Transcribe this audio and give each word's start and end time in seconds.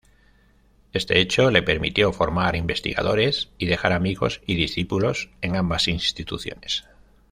Este 0.93 1.19
hecho 1.19 1.51
le 1.51 1.61
permitió 1.61 2.11
formar 2.11 2.55
investigadores 2.55 3.51
y 3.59 3.67
dejar 3.67 3.91
amigos 3.93 4.41
y 4.47 4.55
discípulos 4.55 5.29
en 5.41 5.55
ambas 5.55 5.87
instituciones. 5.87 6.85